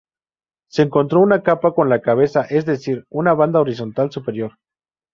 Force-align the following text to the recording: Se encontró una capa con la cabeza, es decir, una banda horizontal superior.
Se 0.71 0.81
encontró 0.81 1.19
una 1.19 1.43
capa 1.43 1.75
con 1.75 1.87
la 1.87 2.01
cabeza, 2.01 2.41
es 2.49 2.65
decir, 2.65 3.05
una 3.09 3.35
banda 3.35 3.61
horizontal 3.61 4.09
superior. 4.11 4.57